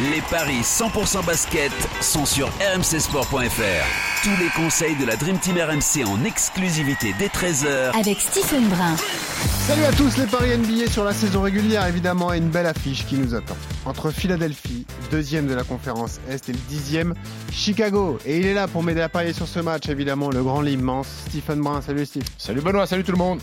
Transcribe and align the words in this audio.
Les 0.00 0.20
paris 0.30 0.60
100% 0.60 1.26
basket 1.26 1.72
sont 2.00 2.24
sur 2.24 2.46
rmcsport.fr. 2.46 4.22
Tous 4.22 4.36
les 4.40 4.48
conseils 4.54 4.94
de 4.94 5.04
la 5.04 5.16
Dream 5.16 5.36
Team 5.40 5.56
RMC 5.56 6.06
en 6.06 6.24
exclusivité 6.24 7.16
dès 7.18 7.26
13h 7.26 7.98
avec 7.98 8.20
Stephen 8.20 8.68
Brun. 8.68 8.94
Salut 9.66 9.82
à 9.82 9.90
tous 9.90 10.16
les 10.16 10.26
paris 10.26 10.56
NBA 10.56 10.88
sur 10.88 11.02
la 11.02 11.12
saison 11.12 11.42
régulière 11.42 11.84
évidemment 11.88 12.32
et 12.32 12.38
une 12.38 12.48
belle 12.48 12.66
affiche 12.66 13.06
qui 13.06 13.16
nous 13.16 13.34
attend. 13.34 13.56
Entre 13.86 14.12
Philadelphie, 14.12 14.86
deuxième 15.10 15.48
de 15.48 15.54
la 15.54 15.64
conférence 15.64 16.20
Est 16.30 16.48
et 16.48 16.52
le 16.52 16.60
dixième, 16.68 17.14
Chicago. 17.50 18.20
Et 18.24 18.38
il 18.38 18.46
est 18.46 18.54
là 18.54 18.68
pour 18.68 18.84
m'aider 18.84 19.00
à 19.00 19.08
parier 19.08 19.32
sur 19.32 19.48
ce 19.48 19.58
match 19.58 19.88
évidemment 19.88 20.30
le 20.30 20.44
grand 20.44 20.60
l'immense 20.60 21.08
Stephen 21.28 21.60
Brun. 21.60 21.82
Salut 21.82 22.06
Steve. 22.06 22.22
Salut 22.38 22.60
Benoît, 22.60 22.86
salut 22.86 23.02
tout 23.02 23.12
le 23.12 23.18
monde. 23.18 23.40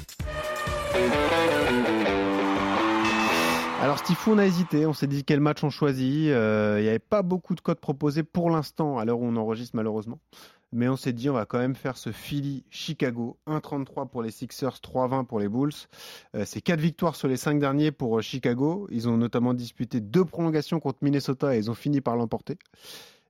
Alors 3.86 4.00
Stifou, 4.00 4.32
on 4.32 4.40
a 4.40 4.48
hésité, 4.48 4.88
on 4.88 4.94
s'est 4.94 5.06
dit 5.06 5.24
quel 5.24 5.40
match 5.40 5.64
on 5.64 5.70
choisit. 5.70 6.32
Euh, 6.32 6.78
il 6.80 6.82
n'y 6.82 6.90
avait 6.90 6.98
pas 6.98 7.22
beaucoup 7.22 7.54
de 7.54 7.62
codes 7.62 7.80
proposés 7.80 8.24
pour 8.24 8.50
l'instant, 8.50 8.98
à 8.98 9.06
l'heure 9.06 9.20
où 9.20 9.26
on 9.28 9.36
enregistre 9.36 9.76
malheureusement. 9.76 10.20
Mais 10.72 10.88
on 10.88 10.96
s'est 10.96 11.14
dit 11.14 11.30
on 11.30 11.34
va 11.34 11.46
quand 11.46 11.60
même 11.60 11.76
faire 11.76 11.96
ce 11.96 12.12
Philly-Chicago. 12.12 13.38
1,33 13.46 14.10
pour 14.10 14.24
les 14.24 14.32
Sixers, 14.32 14.78
3,20 14.78 15.28
pour 15.28 15.40
les 15.40 15.50
Bulls. 15.50 15.70
Euh, 16.36 16.46
c'est 16.48 16.62
4 16.62 16.80
victoires 16.80 17.16
sur 17.16 17.28
les 17.28 17.38
5 17.38 17.60
derniers 17.60 17.92
pour 17.92 18.18
euh, 18.18 18.22
Chicago. 18.24 18.88
Ils 18.90 19.08
ont 19.08 19.18
notamment 19.18 19.54
disputé 19.54 20.00
deux 20.00 20.26
prolongations 20.26 20.80
contre 20.80 20.98
Minnesota 21.04 21.56
et 21.56 21.60
ils 21.60 21.70
ont 21.70 21.76
fini 21.76 22.02
par 22.02 22.16
l'emporter. 22.16 22.58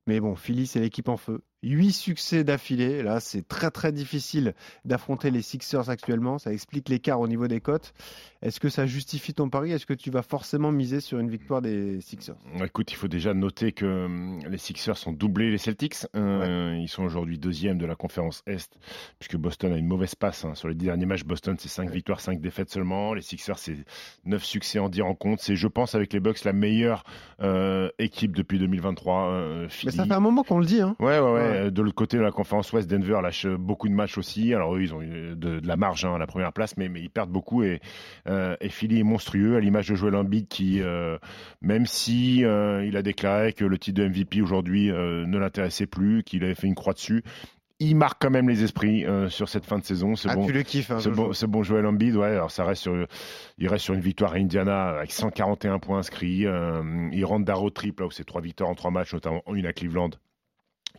Mais 0.08 0.22
bon, 0.22 0.36
Philly, 0.36 0.68
c'est 0.68 0.80
l'équipe 0.80 1.10
en 1.10 1.18
feu. 1.18 1.42
8 1.70 1.92
succès 1.92 2.44
d'affilée. 2.44 3.04
Là, 3.04 3.20
c'est 3.20 3.48
très 3.48 3.72
très 3.72 3.92
difficile 3.92 4.54
d'affronter 4.86 5.32
les 5.32 5.42
Sixers 5.42 5.90
actuellement. 5.90 6.38
Ça 6.38 6.54
explique 6.54 6.90
l'écart 6.90 7.20
au 7.20 7.28
niveau 7.28 7.48
des 7.48 7.60
cotes. 7.60 7.94
Est-ce 8.42 8.60
que 8.60 8.70
ça 8.70 8.86
justifie 8.86 9.34
ton 9.34 9.50
pari? 9.50 9.72
Est-ce 9.72 9.88
que 9.88 9.94
tu 9.94 10.12
vas 10.12 10.22
forcément 10.22 10.72
miser 10.72 11.00
sur 11.00 11.18
une 11.18 11.30
victoire 11.30 11.62
des 11.62 12.00
Sixers? 12.02 12.36
Écoute, 12.64 12.92
il 12.92 12.96
faut 12.96 13.08
déjà 13.08 13.34
noter 13.34 13.72
que 13.72 14.06
hum, 14.06 14.40
les 14.48 14.58
Sixers 14.58 14.98
sont 14.98 15.12
doublés 15.12 15.50
les 15.50 15.58
Celtics. 15.58 15.96
Euh, 16.16 16.78
ils 16.80 16.88
sont 16.88 17.04
aujourd'hui 17.04 17.40
deuxième 17.40 17.80
de 17.80 17.86
la 17.86 17.96
conférence 17.96 18.44
Est, 18.46 18.78
puisque 19.20 19.38
Boston 19.38 19.74
a 19.74 19.78
une 19.78 19.88
mauvaise 19.88 20.14
passe. 20.14 20.46
Hein. 20.46 20.54
Sur 20.54 20.68
les 20.68 20.76
dix 20.76 20.86
derniers 20.86 21.08
matchs, 21.08 21.24
Boston, 21.24 21.56
c'est 21.58 21.70
5 21.70 21.90
victoires, 21.90 22.20
5 22.20 22.40
défaites 22.40 22.70
seulement. 22.70 23.14
Les 23.14 23.22
Sixers, 23.22 23.58
c'est 23.58 23.78
9 24.26 24.44
succès 24.44 24.78
en 24.78 24.90
10 24.90 25.02
rencontres. 25.02 25.42
C'est, 25.44 25.56
je 25.56 25.68
pense, 25.68 25.96
avec 25.96 26.14
les 26.14 26.20
Bucks, 26.20 26.44
la 26.44 26.54
meilleure 26.54 27.04
euh, 27.42 27.90
équipe 27.98 28.36
depuis 28.36 28.60
2023. 28.60 29.30
Euh, 29.32 29.68
Mais 29.84 29.92
ça 29.92 30.06
fait 30.06 30.14
un 30.14 30.20
moment 30.20 30.44
qu'on 30.44 30.60
le 30.60 30.66
dit. 30.66 30.82
Hein. 30.82 30.96
Ouais, 31.00 31.20
ouais, 31.20 31.32
ouais. 31.32 31.55
Euh, 31.56 31.72
de 31.72 31.82
l'autre 31.82 31.96
côté 31.96 32.18
de 32.18 32.22
la 32.22 32.32
conférence 32.32 32.72
Ouest, 32.74 32.90
Denver 32.90 33.20
lâche 33.22 33.48
beaucoup 33.48 33.88
de 33.88 33.94
matchs 33.94 34.18
aussi. 34.18 34.54
Alors 34.54 34.76
eux, 34.76 34.82
ils 34.82 34.94
ont 34.94 35.00
de, 35.00 35.62
la 35.64 35.76
marge 35.76 36.06
hein, 36.06 36.16
à 36.16 36.18
la 36.18 36.28
première 36.28 36.54
place, 36.54 36.78
mais, 36.78 36.90
mais 36.90 37.02
ils 37.02 37.10
perdent 37.10 37.32
beaucoup. 37.32 37.64
Et, 37.64 37.80
euh, 38.28 38.56
et 38.62 38.70
Philly 38.70 39.00
est 39.00 39.04
monstrueux, 39.04 39.56
à 39.56 39.60
l'image 39.60 39.90
de 39.90 39.96
Joel 39.96 40.16
Embiid 40.16 40.48
qui, 40.48 40.82
euh, 40.82 41.18
même 41.62 41.86
si 41.86 42.38
il 42.38 42.98
a 42.98 43.02
déclaré 43.02 43.54
que 43.54 43.66
le 43.66 43.78
titre 43.78 44.02
de 44.02 44.08
MVP 44.08 44.42
aujourd'hui 44.42 44.88
ne 44.88 45.38
l'intéressait 45.38 45.88
plus, 45.88 46.24
qu'il 46.24 46.44
avait 46.44 46.56
fait 46.56 46.68
une 46.68 46.76
croix 46.76 46.94
dessus, 46.94 47.24
il 47.80 47.96
marque 47.96 48.22
quand 48.22 48.30
même 48.30 48.48
les 48.48 48.64
esprits 48.64 49.06
sur 49.30 49.50
cette 49.50 49.66
fin 49.66 49.80
de 49.80 49.84
saison. 49.84 50.16
C'est 50.16 50.30
ah, 50.30 50.36
bon, 50.36 50.46
tu 50.46 50.54
le 50.54 50.64
kiffes, 50.64 50.92
hein, 50.92 51.00
ce, 51.00 51.10
bon, 51.10 51.32
bon 51.48 51.64
Joel 51.64 51.86
Embiid, 51.86 52.16
ouais. 52.16 52.28
Alors 52.28 52.52
ça 52.52 52.64
reste 52.64 52.84
sur, 52.84 53.08
il 53.58 53.68
reste 53.68 53.84
sur 53.84 53.94
une 53.94 54.02
victoire 54.02 54.34
à 54.34 54.38
Indiana 54.38 54.90
avec 54.90 55.12
141 55.12 55.80
points 55.80 56.00
inscrits. 56.00 56.46
il 57.12 57.26
rentre 57.26 57.46
d'un 57.46 57.54
road 57.54 57.74
trip 57.74 58.00
là 58.00 58.06
où 58.06 58.12
c'est 58.12 58.26
trois 58.26 58.42
victoires 58.42 58.70
en 58.70 58.76
trois 58.76 58.92
matchs, 58.92 59.14
notamment 59.14 59.42
une 59.54 59.66
à 59.66 59.74
Cleveland 59.74 60.12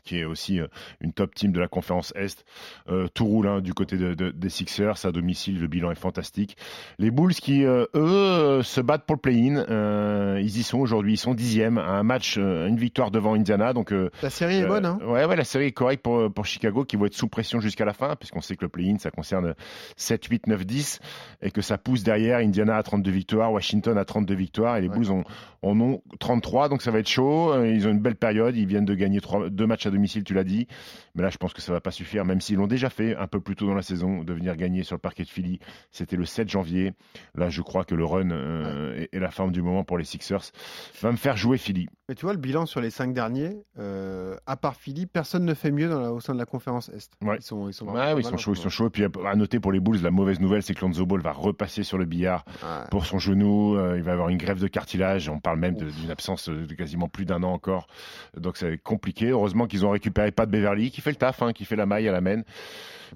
qui 0.07 0.21
est 0.21 0.25
aussi 0.25 0.61
euh, 0.61 0.69
une 1.01 1.13
top 1.13 1.35
team 1.35 1.53
de 1.53 1.61
la 1.61 1.69
conférence 1.69 2.15
Est. 2.17 2.45
Euh, 2.89 3.09
tout 3.13 3.27
roule 3.27 3.49
hein, 3.49 3.61
du 3.61 3.75
côté 3.75 3.99
des 3.99 4.49
Sixers, 4.49 5.05
à 5.05 5.13
domicile, 5.13 5.61
le 5.61 5.67
bilan 5.67 5.91
est 5.91 5.99
fantastique. 5.99 6.57
Les 6.99 7.11
Bulls 7.11 7.35
qui, 7.35 7.65
euh, 7.65 7.85
eux, 7.95 8.63
se 8.63 8.81
battent 8.81 9.05
pour 9.05 9.17
le 9.17 9.21
play-in. 9.21 10.39
ils 10.39 10.59
y 10.59 10.63
sont 10.63 10.79
aujourd'hui, 10.79 11.15
ils 11.15 11.19
sont 11.19 11.35
dixièmes, 11.35 11.79
un 11.79 12.03
match, 12.03 12.37
une 12.39 12.77
victoire 12.77 13.11
devant 13.11 13.35
Indiana. 13.35 13.73
Donc, 13.73 13.93
la 14.23 14.31
série 14.31 14.59
est 14.59 14.67
bonne. 14.67 14.87
Hein 14.87 14.99
ouais, 15.05 15.25
ouais, 15.25 15.37
la 15.37 15.45
série 15.45 15.67
est 15.67 15.73
correcte 15.73 16.03
pour, 16.03 16.33
pour 16.33 16.47
Chicago, 16.47 16.85
qui 16.85 16.97
vont 16.97 17.07
être 17.07 17.15
sous 17.15 17.29
pression 17.29 17.61
jusqu'à 17.61 17.85
la 17.85 17.93
fin, 17.93 18.15
puisqu'on 18.17 18.41
sait 18.41 18.57
que 18.57 18.65
le 18.65 18.69
play-in, 18.69 18.99
ça 18.99 19.11
concerne 19.11 19.55
7, 19.97 20.25
8, 20.25 20.47
9, 20.47 20.65
10, 20.65 21.01
et 21.43 21.51
que 21.51 21.61
ça 21.61 21.77
pousse 21.77 22.05
derrière. 22.05 22.39
Indiana 22.39 22.77
à 22.77 22.83
32 22.83 23.11
victoires, 23.11 23.53
Washington 23.53 23.99
à 23.99 24.05
32 24.05 24.35
victoires, 24.35 24.77
et 24.77 24.81
les 24.81 24.89
Bulls 24.89 25.11
ont, 25.11 25.25
en 25.63 25.81
ont 25.81 26.03
33, 26.21 26.69
donc 26.69 26.83
ça 26.83 26.91
va 26.91 27.01
être 27.01 27.09
chaud. 27.09 27.53
Ils 27.65 27.89
ont 27.89 27.91
une 27.91 28.01
belle 28.01 28.17
période, 28.17 28.57
ils 28.57 28.67
viennent 28.67 28.85
de 28.85 28.95
gagner 28.95 29.21
deux 29.51 29.67
matchs 29.67 29.87
à 29.87 29.91
domicile, 29.91 29.96
tu 30.25 30.35
l'as 30.35 30.45
dit. 30.45 30.67
Mais 31.15 31.23
là, 31.23 31.31
je 31.31 31.37
pense 31.37 31.53
que 31.53 31.61
ça 31.61 31.73
va 31.73 31.81
pas 31.81 31.91
suffire, 31.91 32.25
même 32.25 32.41
s'ils 32.41 32.57
l'ont 32.57 32.67
déjà 32.67 32.91
fait 32.91 33.17
un 33.17 33.27
peu 33.27 33.41
plus 33.41 33.57
tôt 33.57 33.67
dans 33.67 33.75
la 33.75 33.83
saison, 33.83 34.23
de 34.23 34.33
venir 34.33 34.57
gagner 34.57 34.83
sur 34.83 34.97
le 34.97 35.01
parquet 35.01 35.25
de 35.25 35.29
Philly. 35.29 35.59
C'était 35.91 36.17
le 36.17 36.25
7 36.25 36.49
janvier. 36.49 36.93
Là, 37.35 37.49
je 37.49 37.63
crois 37.63 37.85
que 37.85 37.95
le 37.95 38.05
run 38.05 38.31
euh, 38.31 39.07
est, 39.13 39.19
la 39.19 39.31
forme 39.31 39.53
du 39.53 39.63
moment 39.63 39.85
pour 39.85 39.99
les 39.99 40.05
Sixers. 40.05 40.53
Va 41.01 41.13
me 41.13 41.17
faire 41.17 41.37
jouer 41.37 41.59
Philly. 41.59 41.89
Mais 42.09 42.15
tu 42.15 42.25
vois, 42.25 42.35
le 42.35 42.39
bilan 42.39 42.67
sur 42.67 42.81
les 42.81 42.91
cinq 42.91 43.13
derniers, 43.13 43.65
euh, 43.81 44.37
à 44.47 44.57
part 44.57 44.77
Philly, 44.77 45.07
personne 45.07 45.45
ne 45.45 45.55
fait 45.55 45.73
mieux 45.73 45.89
dans 45.89 46.11
au 46.11 46.21
sein 46.21 46.35
de 46.35 46.39
la 46.39 46.47
conférence 46.47 46.89
Est. 46.91 47.13
Ils 47.21 47.43
sont, 47.43 47.69
ils 47.69 47.75
sont, 47.75 47.87
ils 48.17 48.25
sont 48.25 48.37
chauds, 48.37 48.55
ils 48.55 48.61
sont 48.61 48.69
chauds. 48.69 48.87
Et 48.87 48.91
puis 48.91 49.05
à 49.05 49.35
noter 49.35 49.59
pour 49.59 49.73
les 49.73 49.81
Bulls, 49.81 50.01
la 50.01 50.13
mauvaise 50.13 50.39
nouvelle, 50.39 50.63
c'est 50.63 50.73
que 50.73 50.83
Lonzo 50.83 51.05
Ball 51.05 51.21
va 51.21 51.33
repasser 51.33 51.83
sur 51.83 51.99
le 51.99 52.05
billard 52.05 52.45
pour 52.93 53.07
son 53.07 53.19
genou. 53.19 53.77
Euh, 53.77 53.97
il 53.97 54.05
va 54.05 54.13
avoir 54.13 54.29
une 54.29 54.39
grève 54.39 54.61
de 54.61 54.69
cartilage. 54.69 55.29
On 55.29 55.41
parle 55.41 55.59
même 55.59 55.75
d'une 55.75 56.13
absence 56.13 56.49
de 56.49 56.75
quasiment 56.75 57.09
plus 57.09 57.25
d'un 57.25 57.43
an 57.43 57.53
encore. 57.53 57.89
Donc 58.37 58.57
c'est 58.57 58.79
compliqué. 58.79 59.31
Heureusement 59.31 59.67
qu'ils 59.67 59.85
ont 59.85 59.91
récupéré 59.91 60.31
Pat 60.31 60.49
Beverly, 60.49 60.93
qui 60.93 61.01
fait 61.01 61.11
le 61.11 61.17
taf, 61.17 61.43
hein, 61.43 61.53
qui 61.53 61.65
fait 61.65 61.77
la 61.77 61.87
maille 61.87 62.09
à 62.09 62.13
la 62.13 62.21
maine. 62.21 62.45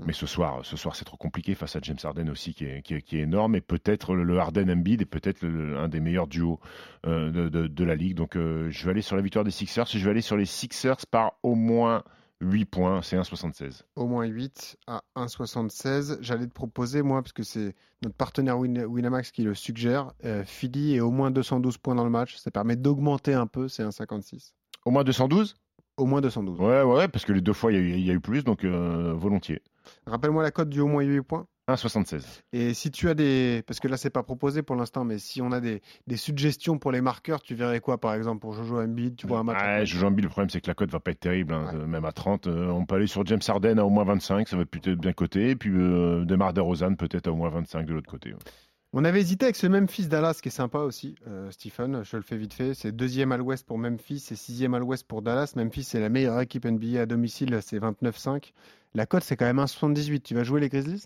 Mais 0.06 0.12
ce 0.12 0.26
soir, 0.26 0.60
ce 0.64 0.76
soir, 0.76 0.96
c'est 0.96 1.04
trop 1.04 1.16
compliqué 1.16 1.54
face 1.54 1.76
à 1.76 1.80
James 1.82 1.98
Harden 2.02 2.28
aussi, 2.28 2.54
qui 2.54 2.64
est, 2.64 2.82
qui 2.82 2.94
est, 2.94 3.20
énorme, 3.20 3.54
et 3.54 3.60
peut-être 3.60 4.14
le 4.14 4.38
Harden 4.38 4.70
Embiid 4.70 5.02
est 5.02 5.06
peut-être 5.06 5.44
un 5.44 5.88
des 5.88 6.00
meilleurs 6.00 6.26
duos 6.26 6.60
euh, 7.06 7.30
de, 7.30 7.66
de, 7.66 7.84
la 7.84 7.94
ligue. 7.94 8.14
Donc, 8.14 8.36
euh, 8.36 8.68
je 8.70 8.84
vais 8.84 8.90
aller 8.90 9.02
sur 9.02 9.16
la 9.16 9.22
victoire 9.22 9.44
des 9.44 9.50
Sixers. 9.50 9.86
Je 9.86 10.04
vais 10.04 10.10
aller 10.10 10.20
sur 10.20 10.36
les 10.36 10.44
Sixers 10.44 11.06
par 11.10 11.32
au 11.42 11.54
moins 11.54 12.02
8 12.40 12.64
points, 12.66 13.02
c'est 13.02 13.16
1,76. 13.16 13.82
Au 13.96 14.06
moins 14.06 14.26
8 14.26 14.76
à 14.86 15.02
1,76. 15.16 16.18
J'allais 16.20 16.46
te 16.46 16.52
proposer, 16.52 17.02
moi, 17.02 17.22
parce 17.22 17.32
que 17.32 17.42
c'est 17.42 17.74
notre 18.02 18.16
partenaire 18.16 18.58
Winamax 18.58 19.30
qui 19.30 19.42
le 19.42 19.54
suggère, 19.54 20.12
euh, 20.24 20.44
Philly 20.44 20.96
est 20.96 21.00
au 21.00 21.10
moins 21.10 21.30
212 21.30 21.78
points 21.78 21.94
dans 21.94 22.04
le 22.04 22.10
match. 22.10 22.36
Ça 22.36 22.50
permet 22.50 22.76
d'augmenter 22.76 23.34
un 23.34 23.46
peu, 23.46 23.68
c'est 23.68 23.82
1,56. 23.82 24.52
Au 24.84 24.90
moins 24.90 25.04
212 25.04 25.56
Au 25.96 26.06
moins 26.06 26.20
212. 26.20 26.58
Ouais, 26.60 26.82
ouais, 26.82 27.08
parce 27.08 27.24
que 27.24 27.32
les 27.32 27.42
deux 27.42 27.52
fois, 27.52 27.72
il 27.72 28.00
y, 28.00 28.10
a 28.10 28.14
eu 28.14 28.20
plus, 28.20 28.44
donc 28.44 28.64
volontiers. 28.64 29.62
Rappelle-moi 30.10 30.42
la 30.42 30.50
cote 30.50 30.68
du 30.68 30.80
au 30.80 30.88
moins 30.88 31.02
8 31.02 31.22
points. 31.22 31.46
1,76. 31.68 32.42
Et 32.52 32.74
si 32.74 32.90
tu 32.90 33.08
as 33.08 33.14
des. 33.14 33.62
Parce 33.66 33.78
que 33.78 33.86
là, 33.86 33.96
c'est 33.96 34.10
pas 34.10 34.22
proposé 34.22 34.62
pour 34.62 34.74
l'instant, 34.74 35.04
mais 35.04 35.18
si 35.18 35.40
on 35.40 35.52
a 35.52 35.60
des, 35.60 35.82
des, 36.08 36.16
suggestions 36.16 36.78
pour 36.78 36.90
les 36.90 37.00
marqueurs, 37.00 37.40
tu 37.40 37.54
verrais 37.54 37.80
quoi 37.80 37.98
par 37.98 38.14
exemple 38.14 38.40
pour 38.40 38.52
Jojo 38.54 38.80
Embiid 38.80 39.16
Tu 39.16 39.26
vois 39.26 39.38
un 39.38 39.44
match 39.44 39.88
Jojo 39.88 40.08
Embiid, 40.08 40.24
le 40.24 40.30
problème, 40.30 40.50
c'est 40.50 40.60
que 40.60 40.66
la 40.66 40.74
cote 40.74 40.90
va 40.90 41.00
pas 41.00 41.12
être 41.12 41.20
terrible. 41.20 41.54
Hein, 41.54 41.72
même 41.86 42.04
à 42.04 42.12
30. 42.12 42.48
Euh, 42.48 42.68
on 42.68 42.84
peut 42.86 42.96
aller 42.96 43.06
sur 43.06 43.24
James 43.26 43.40
Harden 43.46 43.78
à 43.78 43.84
au 43.84 43.90
moins 43.90 44.04
25, 44.04 44.48
ça 44.48 44.56
va 44.56 44.64
peut-être 44.64 44.98
bien 44.98 45.12
coté. 45.12 45.50
Et 45.50 45.56
puis 45.56 45.70
euh, 45.72 46.24
Demar 46.24 46.52
DeRozan, 46.52 46.94
peut-être 46.96 47.28
à 47.28 47.32
au 47.32 47.36
moins 47.36 47.50
25 47.50 47.86
de 47.86 47.94
l'autre 47.94 48.10
côté. 48.10 48.34
On 48.92 49.04
avait 49.04 49.20
hésité 49.20 49.44
avec 49.44 49.54
ce 49.54 49.68
Memphis 49.68 50.08
Dallas 50.08 50.40
qui 50.42 50.48
est 50.48 50.50
sympa 50.50 50.78
aussi, 50.80 51.14
euh, 51.28 51.48
Stephen. 51.52 52.02
Je 52.02 52.16
le 52.16 52.24
fais 52.24 52.36
vite 52.36 52.52
fait. 52.52 52.74
C'est 52.74 52.90
deuxième 52.90 53.30
à 53.30 53.36
l'ouest 53.36 53.64
pour 53.64 53.78
Memphis 53.78 54.26
et 54.32 54.34
sixième 54.34 54.74
à 54.74 54.80
l'ouest 54.80 55.06
pour 55.06 55.22
Dallas. 55.22 55.52
Memphis, 55.54 55.84
c'est 55.84 56.00
la 56.00 56.08
meilleure 56.08 56.40
équipe 56.40 56.64
NBA 56.64 57.00
à 57.00 57.06
domicile, 57.06 57.56
c'est 57.62 57.78
29-5. 57.78 58.52
La 58.94 59.06
cote, 59.06 59.22
c'est 59.22 59.36
quand 59.36 59.44
même 59.44 59.60
1,78. 59.60 60.22
Tu 60.22 60.34
vas 60.34 60.42
jouer 60.42 60.60
les 60.60 60.68
Grizzlies? 60.68 61.04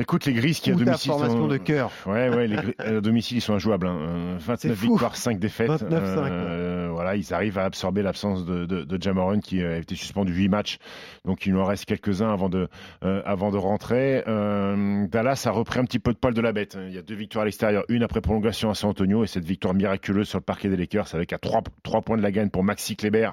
Écoute, 0.00 0.24
les 0.24 0.32
Grises 0.32 0.60
qui 0.60 0.70
à 0.70 0.74
domicile. 0.74 1.12
formation 1.12 1.46
de 1.46 1.58
cœur. 1.58 1.92
Ouais, 2.06 2.30
ouais, 2.30 2.46
les 2.46 2.56
à 2.78 3.00
domicile, 3.02 3.36
ils 3.36 3.42
sont 3.42 3.52
injouables. 3.52 3.86
Hein. 3.86 4.38
29 4.38 4.72
victoires, 4.80 5.14
5 5.14 5.38
défaites. 5.38 5.68
29, 5.68 6.02
euh, 6.02 6.88
voilà, 6.90 7.16
ils 7.16 7.34
arrivent 7.34 7.58
à 7.58 7.64
absorber 7.64 8.02
l'absence 8.02 8.46
de, 8.46 8.64
de, 8.64 8.84
de 8.84 9.02
Jamoran 9.02 9.40
qui 9.40 9.62
a 9.62 9.76
été 9.76 9.94
suspendu 9.94 10.32
8 10.32 10.48
matchs. 10.48 10.78
Donc, 11.26 11.44
il 11.44 11.52
nous 11.52 11.60
en 11.60 11.66
reste 11.66 11.84
quelques-uns 11.84 12.32
avant 12.32 12.48
de, 12.48 12.68
euh, 13.04 13.20
avant 13.26 13.50
de 13.50 13.58
rentrer. 13.58 14.24
Euh, 14.26 15.06
Dallas 15.06 15.42
a 15.44 15.50
repris 15.50 15.78
un 15.78 15.84
petit 15.84 15.98
peu 15.98 16.12
de 16.12 16.18
poil 16.18 16.32
de 16.32 16.40
la 16.40 16.52
bête. 16.52 16.78
Il 16.88 16.94
y 16.94 16.98
a 16.98 17.02
deux 17.02 17.14
victoires 17.14 17.42
à 17.42 17.44
l'extérieur, 17.44 17.84
une 17.90 18.02
après 18.02 18.22
prolongation 18.22 18.70
à 18.70 18.74
San 18.74 18.90
Antonio 18.90 19.22
et 19.22 19.26
cette 19.26 19.44
victoire 19.44 19.74
miraculeuse 19.74 20.28
sur 20.28 20.38
le 20.38 20.44
parquet 20.44 20.70
des 20.70 20.76
Lakers 20.76 21.14
avec 21.14 21.34
à 21.34 21.38
3, 21.38 21.62
3 21.82 22.00
points 22.00 22.16
de 22.16 22.22
la 22.22 22.32
gagne 22.32 22.48
pour 22.48 22.64
Maxi 22.64 22.96
Kleber 22.96 23.30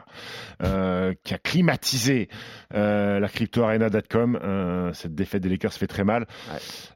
euh, 0.63 1.13
qui 1.23 1.33
a 1.33 1.37
climatisé 1.37 2.29
euh, 2.73 3.19
la 3.19 3.29
crypto 3.29 3.63
arena.com. 3.63 4.39
Euh, 4.43 4.91
cette 4.93 5.15
défaite 5.15 5.43
des 5.43 5.49
Lakers 5.49 5.73
fait 5.73 5.87
très 5.87 6.03
mal. 6.03 6.25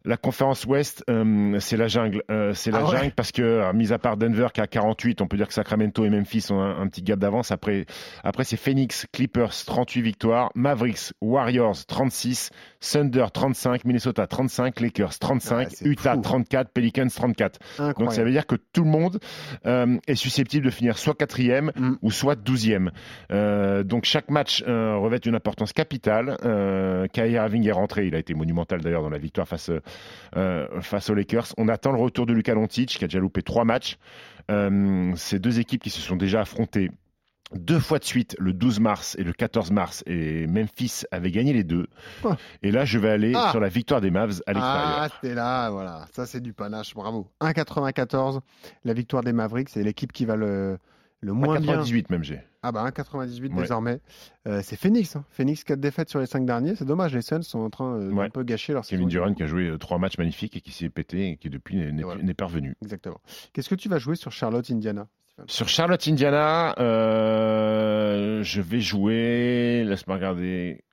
La 0.03 0.17
conférence 0.17 0.65
Ouest, 0.65 1.03
euh, 1.09 1.59
c'est 1.59 1.77
la 1.77 1.87
jungle. 1.87 2.23
Euh, 2.31 2.53
c'est 2.53 2.71
la 2.71 2.79
ah 2.79 2.97
jungle 2.97 3.11
parce 3.15 3.31
que, 3.31 3.71
mis 3.73 3.93
à 3.93 3.99
part 3.99 4.17
Denver 4.17 4.47
qui 4.53 4.61
a 4.61 4.67
48, 4.67 5.21
on 5.21 5.27
peut 5.27 5.37
dire 5.37 5.47
que 5.47 5.53
Sacramento 5.53 6.03
et 6.05 6.09
Memphis 6.09 6.47
ont 6.49 6.61
un, 6.61 6.87
petit 6.87 7.03
gap 7.03 7.19
d'avance. 7.19 7.51
Après, 7.51 7.85
après 8.23 8.43
c'est 8.43 8.57
Phoenix, 8.57 9.05
Clippers, 9.11 9.53
38 9.65 10.01
victoires, 10.01 10.51
Mavericks, 10.55 11.13
Warriors, 11.21 11.85
36, 11.85 12.49
Thunder, 12.79 13.25
35, 13.31 13.85
Minnesota, 13.85 14.25
35, 14.25 14.79
Lakers, 14.79 15.19
35, 15.19 15.67
ah 15.71 15.85
Utah, 15.85 16.17
34, 16.17 16.71
Pelicans, 16.71 17.07
34. 17.07 17.59
Donc 17.99 18.13
ça 18.13 18.23
veut 18.23 18.31
dire 18.31 18.47
que 18.47 18.55
tout 18.73 18.83
le 18.83 18.89
monde 18.89 19.19
euh, 19.65 19.97
est 20.07 20.15
susceptible 20.15 20.65
de 20.65 20.71
finir 20.71 20.97
soit 20.97 21.13
quatrième 21.13 21.71
mm. 21.75 21.93
ou 22.01 22.11
soit 22.11 22.35
douzième. 22.35 22.91
donc 23.29 24.05
chaque 24.05 24.29
match 24.29 24.63
revêt 24.63 25.17
une 25.17 25.35
importance 25.35 25.73
capitale. 25.73 26.37
Kyrie 27.13 27.33
Irving 27.33 27.67
est 27.67 27.71
rentré, 27.71 28.07
il 28.07 28.15
a 28.15 28.19
été 28.19 28.33
monumental 28.33 28.81
d'ailleurs 28.81 29.03
dans 29.03 29.09
la 29.09 29.17
victoire 29.17 29.40
face, 29.45 29.71
face 30.81 31.09
aux 31.09 31.13
Lakers. 31.13 31.47
On 31.57 31.67
attend 31.67 31.91
le 31.91 31.99
retour 31.99 32.25
de 32.25 32.33
Luka 32.33 32.53
Doncic 32.53 32.89
qui 32.89 33.03
a 33.03 33.07
déjà 33.07 33.19
loupé 33.19 33.41
trois 33.41 33.65
matchs. 33.65 33.97
ces 34.49 35.39
deux 35.39 35.59
équipes 35.59 35.83
qui 35.83 35.89
se 35.89 36.01
sont 36.01 36.15
déjà 36.15 36.41
affrontées 36.41 36.91
deux 37.53 37.79
fois 37.79 37.99
de 37.99 38.03
suite, 38.03 38.35
le 38.39 38.53
12 38.53 38.79
mars 38.79 39.15
et 39.19 39.23
le 39.23 39.33
14 39.33 39.71
mars, 39.71 40.03
et 40.05 40.47
Memphis 40.47 41.03
avait 41.11 41.31
gagné 41.31 41.53
les 41.53 41.63
deux. 41.63 41.87
Oh. 42.23 42.33
Et 42.61 42.71
là, 42.71 42.85
je 42.85 42.97
vais 42.97 43.09
aller 43.09 43.33
ah. 43.35 43.49
sur 43.51 43.59
la 43.59 43.69
victoire 43.69 44.01
des 44.01 44.11
Mavs 44.11 44.41
à 44.45 44.53
l'extérieur. 44.53 44.97
Ah, 44.97 45.07
c'est 45.21 45.33
là, 45.33 45.69
voilà. 45.69 46.05
Ça, 46.13 46.25
c'est 46.25 46.41
du 46.41 46.53
panache, 46.53 46.93
bravo. 46.93 47.27
1,94, 47.41 48.39
la 48.83 48.93
victoire 48.93 49.23
des 49.23 49.33
Mavericks, 49.33 49.69
c'est 49.69 49.83
l'équipe 49.83 50.11
qui 50.11 50.25
va 50.25 50.35
le, 50.35 50.77
le 51.21 51.33
moins 51.33 51.59
1,98 51.59 52.05
même 52.09 52.23
j'ai. 52.23 52.41
Ah 52.63 52.71
bah 52.71 52.87
1,98 52.89 53.55
désormais. 53.55 53.99
Euh, 54.47 54.61
c'est 54.63 54.75
Phoenix. 54.75 55.15
Hein. 55.15 55.25
Phoenix, 55.29 55.63
4 55.63 55.79
défaites 55.79 56.09
sur 56.09 56.19
les 56.19 56.25
5 56.25 56.45
derniers. 56.45 56.75
C'est 56.75 56.85
dommage, 56.85 57.13
les 57.13 57.21
Suns 57.21 57.43
sont 57.43 57.59
en 57.59 57.69
train 57.69 57.95
euh, 57.95 58.13
d'un 58.13 58.29
peu 58.29 58.43
gâcher 58.43 58.73
leur 58.73 58.83
Kevin 58.85 59.07
Durant 59.07 59.33
qui 59.33 59.43
a 59.43 59.47
joué 59.47 59.75
3 59.79 59.97
euh, 59.97 59.99
matchs 59.99 60.17
magnifiques 60.17 60.57
et 60.57 60.61
qui 60.61 60.71
s'est 60.71 60.89
pété 60.89 61.29
et 61.29 61.37
qui 61.37 61.49
depuis 61.49 61.77
n'est 61.77 62.33
pas 62.33 62.45
revenu. 62.45 62.75
Exactement. 62.81 63.21
Qu'est-ce 63.53 63.69
que 63.69 63.75
tu 63.75 63.89
vas 63.89 63.99
jouer 63.99 64.15
sur 64.15 64.31
Charlotte, 64.31 64.69
Indiana 64.69 65.07
sur 65.47 65.67
Charlotte 65.67 66.07
Indiana, 66.07 66.75
euh, 66.79 68.43
je 68.43 68.61
vais 68.61 68.81
jouer. 68.81 69.83
Laisse-moi 69.85 70.17
regarder. 70.17 70.83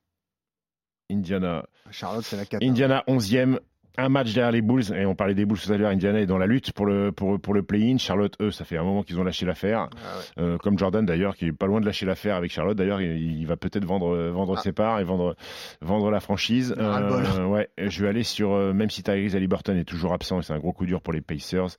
Indiana. 1.11 1.65
Charlotte, 1.91 2.23
c'est 2.23 2.37
la 2.37 2.45
4. 2.45 2.63
Indiana 2.63 3.03
11e, 3.07 3.59
un 3.99 4.09
match 4.09 4.33
derrière 4.33 4.51
les 4.51 4.61
Bulls, 4.61 4.93
et 4.93 5.05
on 5.05 5.15
parlait 5.15 5.33
des 5.33 5.45
Bulls 5.45 5.59
tout 5.59 5.71
à 5.71 5.77
l'heure, 5.77 5.91
Indiana 5.91 6.19
est 6.19 6.25
dans 6.25 6.37
la 6.37 6.47
lutte 6.47 6.71
pour 6.71 6.85
le, 6.85 7.11
pour, 7.11 7.39
pour 7.39 7.53
le 7.53 7.63
play-in. 7.63 7.97
Charlotte, 7.97 8.35
eux, 8.41 8.51
ça 8.51 8.65
fait 8.65 8.77
un 8.77 8.83
moment 8.83 9.03
qu'ils 9.03 9.19
ont 9.19 9.23
lâché 9.23 9.45
l'affaire. 9.45 9.89
Ah 9.93 10.41
euh, 10.41 10.57
comme 10.57 10.77
Jordan 10.77 11.05
d'ailleurs, 11.05 11.35
qui 11.35 11.45
est 11.45 11.51
pas 11.51 11.67
loin 11.67 11.81
de 11.81 11.85
lâcher 11.85 12.05
l'affaire 12.05 12.35
avec 12.35 12.51
Charlotte. 12.51 12.77
D'ailleurs, 12.77 13.01
il, 13.01 13.45
va 13.45 13.57
peut-être 13.57 13.85
vendre, 13.85 14.15
vendre 14.29 14.55
ah. 14.57 14.61
ses 14.61 14.71
parts 14.71 14.99
et 14.99 15.03
vendre, 15.03 15.35
vendre 15.81 16.11
la 16.11 16.19
franchise. 16.19 16.75
Euh, 16.77 17.45
ouais, 17.45 17.69
je 17.77 18.01
vais 18.01 18.09
aller 18.09 18.23
sur, 18.23 18.53
euh, 18.53 18.73
même 18.73 18.89
si 18.89 19.03
Tyrese 19.03 19.35
Haliburton 19.35 19.75
est 19.77 19.85
toujours 19.85 20.13
absent 20.13 20.39
et 20.39 20.43
c'est 20.43 20.53
un 20.53 20.59
gros 20.59 20.73
coup 20.73 20.85
dur 20.85 21.01
pour 21.01 21.13
les 21.13 21.21
Pacers, 21.21 21.77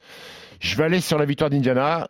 je 0.61 0.76
vais 0.76 0.84
aller 0.84 1.00
sur 1.00 1.19
la 1.19 1.25
victoire 1.25 1.50
d'Indiana, 1.50 2.08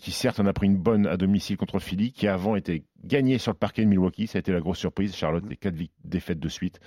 qui 0.00 0.12
certes 0.12 0.40
en 0.40 0.46
a 0.46 0.52
pris 0.52 0.66
une 0.66 0.76
bonne 0.76 1.06
à 1.06 1.16
domicile 1.16 1.56
contre 1.56 1.78
Philly, 1.78 2.12
qui 2.12 2.28
avant 2.28 2.56
était 2.56 2.82
gagné 3.04 3.38
sur 3.38 3.52
le 3.52 3.56
parquet 3.56 3.82
de 3.82 3.88
Milwaukee. 3.88 4.26
Ça 4.26 4.38
a 4.38 4.40
été 4.40 4.52
la 4.52 4.60
grosse 4.60 4.78
surprise. 4.78 5.14
Charlotte, 5.14 5.44
les 5.48 5.56
quatre 5.56 5.76
défaites 6.04 6.40
de 6.40 6.48
suite. 6.48 6.80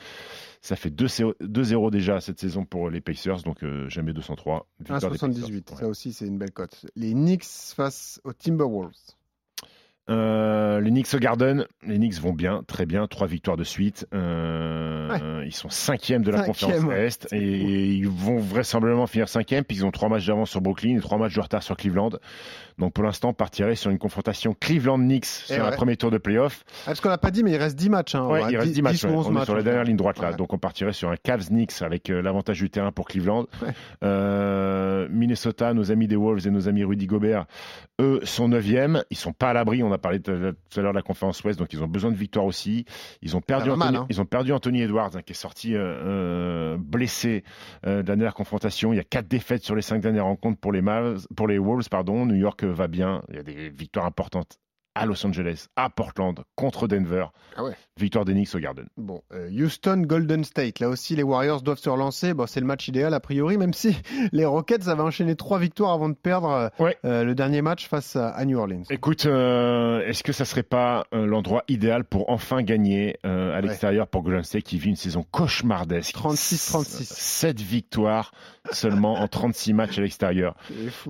Ça 0.61 0.75
fait 0.75 0.89
2-0 0.89 1.91
déjà 1.91 2.19
cette 2.19 2.39
saison 2.39 2.65
pour 2.65 2.89
les 2.89 3.01
Pacers, 3.01 3.43
donc 3.43 3.63
euh, 3.63 3.87
jamais 3.89 4.13
203. 4.13 4.67
1,78, 4.83 5.77
ça 5.77 5.87
aussi 5.87 6.11
c'est 6.11 6.27
une 6.27 6.37
belle 6.37 6.51
cote. 6.51 6.85
Les 6.95 7.13
Knicks 7.13 7.45
face 7.45 8.19
aux 8.23 8.33
Timberwolves. 8.33 8.91
Euh, 10.09 10.79
les 10.79 10.89
Knicks 10.89 11.13
au 11.13 11.19
Garden, 11.19 11.65
les 11.85 11.97
Knicks 11.97 12.19
vont 12.19 12.33
bien, 12.33 12.63
très 12.65 12.85
bien, 12.85 13.07
trois 13.07 13.27
victoires 13.27 13.57
de 13.57 13.63
suite. 13.63 14.07
Euh, 14.13 15.43
ils 15.45 15.53
sont 15.53 15.69
cinquièmes 15.69 16.23
de 16.23 16.31
la 16.31 16.43
conférence 16.43 16.91
Est 16.91 17.27
et 17.31 17.93
ils 17.93 18.07
vont 18.07 18.39
vraisemblablement 18.39 19.07
finir 19.07 19.29
cinquième. 19.29 19.63
Puis 19.63 19.77
ils 19.77 19.85
ont 19.85 19.91
trois 19.91 20.09
matchs 20.09 20.25
d'avance 20.25 20.49
sur 20.49 20.61
Brooklyn 20.61 20.97
et 20.97 21.01
trois 21.01 21.17
matchs 21.17 21.35
de 21.35 21.41
retard 21.41 21.61
sur 21.61 21.77
Cleveland. 21.77 22.11
Donc 22.79 22.93
pour 22.93 23.03
l'instant, 23.03 23.29
on 23.29 23.33
partirait 23.33 23.75
sur 23.75 23.91
une 23.91 23.99
confrontation 23.99 24.55
Cleveland-Knicks 24.59 25.25
sur 25.25 25.63
le 25.65 25.75
premier 25.75 25.97
tour 25.97 26.11
de 26.11 26.17
playoff. 26.17 26.63
Ah, 26.65 26.85
parce 26.85 27.01
qu'on 27.01 27.09
l'a 27.09 27.17
pas 27.17 27.31
dit, 27.31 27.43
mais 27.43 27.51
il 27.51 27.57
reste 27.57 27.75
10 27.75 27.89
matchs. 27.89 28.15
Hein, 28.15 28.27
il 28.49 28.57
reste 28.57 28.71
10, 28.71 28.81
matchs. 28.81 29.05
on 29.05 29.39
est 29.39 29.45
sur 29.45 29.55
la 29.55 29.63
dernière 29.63 29.83
ligne 29.83 29.97
droite 29.97 30.19
là. 30.19 30.33
Donc 30.33 30.53
on 30.53 30.57
partirait 30.57 30.93
sur 30.93 31.09
un 31.09 31.17
Cavs-Knicks 31.17 31.81
avec 31.81 32.09
euh, 32.09 32.21
l'avantage 32.21 32.59
du 32.59 32.69
terrain 32.69 32.91
pour 32.91 33.05
Cleveland. 33.05 33.45
Minnesota, 34.01 35.73
nos 35.73 35.91
amis 35.91 36.07
des 36.07 36.15
Wolves 36.15 36.47
et 36.47 36.51
nos 36.51 36.67
amis 36.67 36.83
Rudy 36.83 37.05
Gobert, 37.05 37.45
eux 37.99 38.21
sont 38.23 38.47
neuvièmes. 38.47 39.03
Ils 39.11 39.17
sont 39.17 39.33
pas 39.33 39.49
à 39.49 39.53
l'abri. 39.53 39.83
On 39.83 39.91
a 39.91 39.98
parlé 39.99 40.19
tout 40.19 40.31
à 40.31 40.81
l'heure 40.81 40.93
de 40.93 40.97
la 40.97 41.01
conférence 41.01 41.43
Ouest, 41.43 41.59
donc 41.59 41.73
ils 41.73 41.83
ont 41.83 41.87
besoin 41.87 42.11
de 42.11 42.17
victoire 42.17 42.45
aussi. 42.45 42.85
Ils 43.21 43.35
ont 43.35 43.41
perdu, 43.41 43.69
Anthony, 43.69 43.97
hein. 43.97 44.05
ils 44.09 44.21
ont 44.21 44.25
perdu 44.25 44.53
Anthony 44.53 44.81
Edwards, 44.81 45.11
hein, 45.15 45.21
qui 45.21 45.33
est 45.33 45.35
sorti 45.35 45.75
euh, 45.75 45.79
euh, 45.79 46.77
blessé 46.77 47.43
euh, 47.85 48.01
de 48.01 48.09
la 48.09 48.15
dernière 48.15 48.33
confrontation. 48.33 48.93
Il 48.93 48.97
y 48.97 48.99
a 48.99 49.03
quatre 49.03 49.27
défaites 49.27 49.63
sur 49.63 49.75
les 49.75 49.81
cinq 49.81 50.01
dernières 50.01 50.25
rencontres 50.25 50.59
pour 50.59 50.71
les, 50.71 50.81
Mavs, 50.81 51.27
pour 51.35 51.47
les 51.47 51.57
Wolves. 51.57 51.89
Pardon. 51.89 52.25
New 52.25 52.35
York 52.35 52.63
va 52.63 52.87
bien. 52.87 53.23
Il 53.29 53.35
y 53.35 53.39
a 53.39 53.43
des 53.43 53.69
victoires 53.69 54.05
importantes 54.05 54.59
à 54.99 55.05
Los 55.05 55.25
Angeles, 55.25 55.67
à 55.77 55.89
Portland, 55.89 56.43
contre 56.55 56.87
Denver. 56.87 57.27
Ah 57.55 57.63
ouais. 57.63 57.71
Victoire 57.97 58.25
d'Enix 58.25 58.53
au 58.53 58.59
Garden. 58.59 58.85
Bon, 58.97 59.21
euh, 59.33 59.49
Houston, 59.49 60.03
Golden 60.05 60.43
State. 60.43 60.79
Là 60.79 60.89
aussi, 60.89 61.15
les 61.15 61.23
Warriors 61.23 61.61
doivent 61.61 61.79
se 61.79 61.89
relancer. 61.89 62.33
Bon, 62.33 62.45
c'est 62.47 62.59
le 62.59 62.65
match 62.65 62.87
idéal 62.89 63.13
a 63.13 63.21
priori, 63.21 63.57
même 63.57 63.73
si 63.73 63.97
les 64.33 64.43
Rockets 64.43 64.89
avaient 64.89 65.01
enchaîné 65.01 65.37
trois 65.37 65.57
victoires 65.57 65.93
avant 65.93 66.09
de 66.09 66.15
perdre 66.15 66.71
euh, 66.79 66.91
euh, 67.05 67.23
le 67.23 67.33
dernier 67.33 67.61
match 67.61 67.87
face 67.87 68.17
à, 68.17 68.43
New 68.43 68.57
Orleans. 68.57 68.83
Écoute, 68.89 69.25
est-ce 69.25 70.23
que 70.23 70.33
ça 70.33 70.43
serait 70.43 70.63
pas 70.63 71.05
l'endroit 71.11 71.63
idéal 71.67 72.03
pour 72.03 72.29
enfin 72.29 72.61
gagner 72.61 73.17
à 73.23 73.61
l'extérieur 73.61 74.07
pour 74.07 74.23
Golden 74.23 74.43
State 74.43 74.63
qui 74.63 74.79
vit 74.79 74.89
une 74.89 74.95
saison 74.95 75.25
cauchemardesque? 75.31 76.15
36-36. 76.15 77.03
7 77.03 77.61
victoires 77.61 78.31
seulement 78.71 79.15
en 79.19 79.27
36 79.27 79.73
matchs 79.73 79.97
à 79.97 80.01
l'extérieur. 80.01 80.55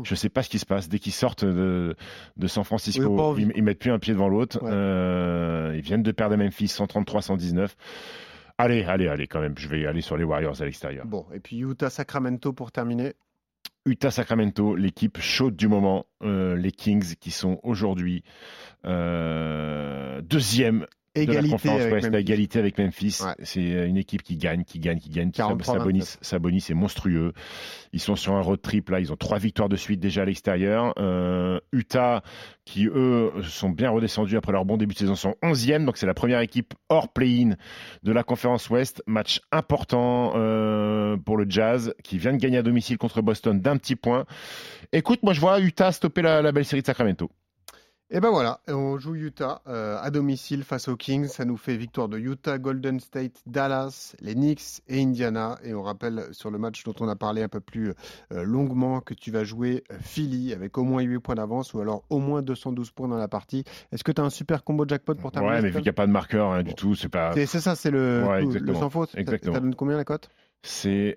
Je 0.03 0.13
ne 0.13 0.15
sais 0.15 0.29
pas 0.29 0.43
ce 0.43 0.49
qui 0.49 0.59
se 0.59 0.65
passe. 0.65 0.89
Dès 0.89 0.99
qu'ils 0.99 1.13
sortent 1.13 1.45
de, 1.45 1.95
de 2.37 2.47
San 2.47 2.63
Francisco, 2.63 3.35
ils, 3.37 3.63
mettent 3.63 3.78
plus 3.79 3.91
un 3.91 3.99
pied 3.99 4.13
devant 4.13 4.29
l'autre. 4.29 4.59
Euh, 4.63 5.73
ils 5.75 5.81
viennent 5.81 6.03
de 6.03 6.11
perdre 6.11 6.35
Memphis 6.35 6.65
133-119. 6.65 7.69
Allez, 8.57 8.83
allez, 8.83 9.07
allez, 9.07 9.27
quand 9.27 9.39
même. 9.39 9.55
Je 9.57 9.67
vais 9.69 9.85
aller 9.85 10.01
sur 10.01 10.17
les 10.17 10.23
Warriors 10.23 10.61
à 10.61 10.65
l'extérieur. 10.65 11.05
Bon, 11.05 11.25
et 11.33 11.39
puis 11.39 11.59
Utah-Sacramento 11.59 12.53
pour 12.53 12.71
terminer. 12.71 13.13
Utah-Sacramento, 13.85 14.75
l'équipe 14.75 15.19
chaude 15.19 15.55
du 15.55 15.67
moment. 15.67 16.05
Euh, 16.21 16.55
les 16.55 16.71
Kings 16.71 17.15
qui 17.15 17.31
sont 17.31 17.59
aujourd'hui 17.63 18.23
euh, 18.85 20.21
deuxième 20.21 20.85
égalité 21.23 21.69
avec 21.69 22.13
égalité 22.13 22.59
avec 22.59 22.77
Memphis. 22.77 23.19
C'est 23.43 23.61
une 23.61 23.97
équipe 23.97 24.23
qui 24.23 24.37
gagne, 24.37 24.63
qui 24.63 24.79
gagne, 24.79 24.99
qui 24.99 25.09
gagne. 25.09 25.31
Sabonis, 25.61 26.17
Sabonis 26.21 26.65
est 26.69 26.73
monstrueux. 26.73 27.33
Ils 27.93 27.99
sont 27.99 28.15
sur 28.15 28.33
un 28.33 28.41
road 28.41 28.61
trip 28.61 28.89
là. 28.89 28.99
Ils 28.99 29.11
ont 29.11 29.15
trois 29.15 29.39
victoires 29.39 29.69
de 29.69 29.75
suite 29.75 29.99
déjà 29.99 30.21
à 30.21 30.25
l'extérieur. 30.25 30.93
Euh, 30.97 31.59
Utah, 31.71 32.23
qui 32.65 32.87
eux 32.87 33.31
sont 33.43 33.69
bien 33.69 33.89
redescendus 33.89 34.37
après 34.37 34.51
leur 34.51 34.65
bon 34.65 34.77
début 34.77 34.93
de 34.93 34.99
saison, 34.99 35.15
sont 35.15 35.35
11e. 35.43 35.85
Donc 35.85 35.97
c'est 35.97 36.07
la 36.07 36.13
première 36.13 36.39
équipe 36.39 36.73
hors 36.89 37.11
play-in 37.11 37.55
de 38.03 38.11
la 38.11 38.23
conférence 38.23 38.69
Ouest. 38.69 39.03
Match 39.07 39.41
important 39.51 40.33
euh, 40.35 41.17
pour 41.17 41.37
le 41.37 41.45
Jazz 41.49 41.93
qui 42.03 42.17
vient 42.17 42.33
de 42.33 42.37
gagner 42.37 42.57
à 42.57 42.63
domicile 42.63 42.97
contre 42.97 43.21
Boston 43.21 43.59
d'un 43.59 43.77
petit 43.77 43.95
point. 43.95 44.25
Écoute, 44.91 45.23
moi 45.23 45.33
je 45.33 45.39
vois 45.39 45.59
Utah 45.59 45.91
stopper 45.91 46.21
la 46.21 46.51
belle 46.51 46.65
série 46.65 46.81
de 46.81 46.87
Sacramento. 46.87 47.29
Et 48.11 48.19
ben 48.19 48.31
voilà, 48.31 48.59
on 48.67 48.97
joue 48.97 49.13
Utah 49.13 49.61
euh, 49.67 49.99
à 50.01 50.09
domicile 50.09 50.63
face 50.63 50.87
aux 50.87 50.95
Kings. 50.95 51.27
Ça 51.27 51.45
nous 51.45 51.57
fait 51.57 51.77
victoire 51.77 52.09
de 52.09 52.17
Utah, 52.17 52.57
Golden 52.57 52.99
State, 52.99 53.43
Dallas, 53.45 54.15
les 54.19 54.33
Knicks 54.33 54.81
et 54.87 54.99
Indiana. 54.99 55.59
Et 55.63 55.75
on 55.75 55.83
rappelle 55.83 56.25
sur 56.31 56.49
le 56.49 56.57
match 56.57 56.83
dont 56.85 56.95
on 57.01 57.07
a 57.07 57.15
parlé 57.15 57.43
un 57.43 57.49
peu 57.49 57.59
plus 57.59 57.93
euh, 58.33 58.43
longuement 58.43 58.99
que 58.99 59.13
tu 59.13 59.29
vas 59.29 59.43
jouer 59.43 59.83
euh, 59.91 59.97
Philly 60.01 60.53
avec 60.53 60.75
au 60.79 60.83
moins 60.83 61.03
8 61.03 61.19
points 61.19 61.35
d'avance 61.35 61.75
ou 61.75 61.81
alors 61.81 62.03
au 62.09 62.17
moins 62.17 62.41
212 62.41 62.89
points 62.89 63.07
dans 63.07 63.17
la 63.17 63.27
partie. 63.27 63.63
Est-ce 63.91 64.03
que 64.03 64.11
tu 64.11 64.19
as 64.21 64.25
un 64.25 64.31
super 64.31 64.63
combo 64.63 64.87
jackpot 64.87 65.13
pour 65.13 65.31
terminer 65.31 65.57
Ouais, 65.57 65.61
mais 65.61 65.69
vu 65.69 65.75
qu'il 65.75 65.83
n'y 65.83 65.89
a 65.89 65.93
pas 65.93 66.07
de 66.07 66.11
marqueur 66.11 66.51
hein, 66.51 66.63
du 66.63 66.73
tout, 66.73 66.95
c'est 66.95 67.09
pas. 67.09 67.33
C'est 67.33 67.45
ça, 67.45 67.75
c'est 67.75 67.91
le, 67.91 68.25
le, 68.41 68.73
sans 68.73 68.89
faute. 68.89 69.11
Exactement. 69.13 69.53
Ça 69.53 69.59
donne 69.59 69.75
combien 69.75 69.97
la 69.97 70.05
cote? 70.05 70.31
C'est. 70.63 71.15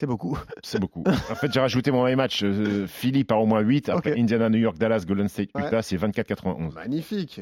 C'est 0.00 0.06
beaucoup. 0.06 0.38
C'est 0.62 0.78
beaucoup. 0.78 1.02
En 1.06 1.34
fait, 1.34 1.52
j'ai 1.52 1.60
rajouté 1.60 1.90
mon 1.90 2.14
match 2.16 2.42
euh, 2.44 2.86
Philly 2.86 3.24
par 3.24 3.40
au 3.40 3.46
moins 3.46 3.60
8. 3.60 3.88
Après 3.88 4.18
Indiana, 4.18 4.48
New 4.48 4.58
York, 4.58 4.78
Dallas, 4.78 5.04
Golden 5.06 5.28
State, 5.28 5.50
Utah, 5.56 5.82
c'est 5.82 5.96
24,91. 5.96 6.72
Magnifique. 6.74 7.40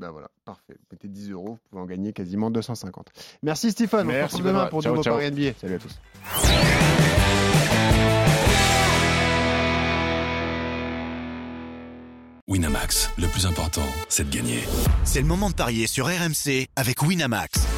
Ben 0.00 0.10
voilà, 0.10 0.28
parfait. 0.44 0.74
Vous 0.78 0.86
mettez 0.92 1.08
10 1.08 1.32
euros, 1.32 1.54
vous 1.54 1.58
pouvez 1.70 1.82
en 1.82 1.86
gagner 1.86 2.12
quasiment 2.12 2.52
250. 2.52 3.08
Merci 3.42 3.72
Stéphane. 3.72 4.06
Merci 4.06 4.36
on 4.36 4.38
se 4.38 4.42
retrouve 4.42 4.52
demain 4.52 4.66
pour 4.66 4.82
ciao, 4.82 4.94
nouveau 4.94 5.02
Paris 5.02 5.32
NBA. 5.32 5.54
Salut 5.60 5.74
à 5.74 5.78
tous. 5.78 5.98
Winamax, 12.46 13.10
le 13.18 13.26
plus 13.26 13.44
important, 13.44 13.82
c'est 14.08 14.30
de 14.30 14.34
gagner. 14.34 14.60
C'est 15.04 15.20
le 15.20 15.26
moment 15.26 15.50
de 15.50 15.54
parier 15.54 15.88
sur 15.88 16.06
RMC 16.06 16.68
avec 16.76 17.02
Winamax. 17.02 17.77